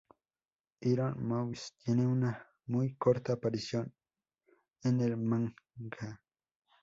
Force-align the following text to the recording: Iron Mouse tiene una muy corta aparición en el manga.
Iron 0.81 1.21
Mouse 1.27 1.75
tiene 1.85 2.07
una 2.07 2.43
muy 2.65 2.95
corta 2.95 3.33
aparición 3.33 3.93
en 4.81 4.99
el 4.99 5.15
manga. 5.15 5.53